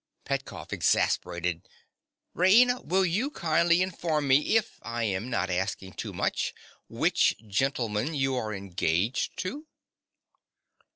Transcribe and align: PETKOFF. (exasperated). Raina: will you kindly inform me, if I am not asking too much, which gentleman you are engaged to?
PETKOFF. 0.25 0.73
(exasperated). 0.73 1.69
Raina: 2.35 2.83
will 2.83 3.05
you 3.05 3.29
kindly 3.29 3.83
inform 3.83 4.27
me, 4.27 4.55
if 4.57 4.79
I 4.81 5.03
am 5.03 5.29
not 5.29 5.51
asking 5.51 5.93
too 5.93 6.11
much, 6.11 6.55
which 6.89 7.35
gentleman 7.45 8.15
you 8.15 8.35
are 8.35 8.51
engaged 8.51 9.37
to? 9.41 9.67